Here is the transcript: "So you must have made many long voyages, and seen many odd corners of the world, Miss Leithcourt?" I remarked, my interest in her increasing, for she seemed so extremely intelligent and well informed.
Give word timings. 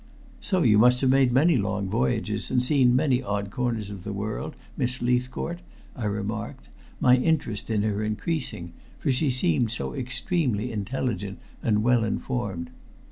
"So 0.39 0.63
you 0.63 0.79
must 0.79 1.01
have 1.01 1.11
made 1.11 1.31
many 1.31 1.57
long 1.57 1.87
voyages, 1.87 2.49
and 2.49 2.63
seen 2.63 2.95
many 2.95 3.21
odd 3.21 3.51
corners 3.51 3.91
of 3.91 4.03
the 4.03 4.11
world, 4.11 4.55
Miss 4.75 4.99
Leithcourt?" 4.99 5.59
I 5.95 6.05
remarked, 6.05 6.69
my 6.99 7.17
interest 7.17 7.69
in 7.69 7.83
her 7.83 8.03
increasing, 8.03 8.73
for 8.97 9.11
she 9.11 9.29
seemed 9.29 9.69
so 9.71 9.93
extremely 9.93 10.71
intelligent 10.71 11.37
and 11.61 11.83
well 11.83 12.03
informed. 12.03 12.71